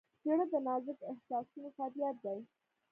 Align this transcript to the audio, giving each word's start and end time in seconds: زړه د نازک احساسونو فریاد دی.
زړه 0.25 0.45
د 0.51 0.53
نازک 0.67 0.99
احساسونو 1.11 1.69
فریاد 1.77 2.15
دی. 2.25 2.39